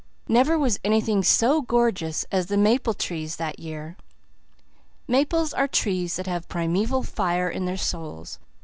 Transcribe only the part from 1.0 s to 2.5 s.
so gorgeous as